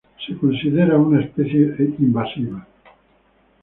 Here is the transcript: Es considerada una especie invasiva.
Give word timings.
Es 0.27 0.35
considerada 0.39 0.97
una 0.97 1.21
especie 1.23 1.75
invasiva. 1.99 2.65